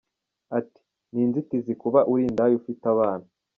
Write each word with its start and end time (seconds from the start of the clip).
Ati 0.59 0.81
“Ni 1.13 1.21
inzitizi 1.25 1.71
kuba 1.81 1.99
uri 2.11 2.21
indaya 2.29 2.53
ufite 2.61 2.83
abana. 2.93 3.25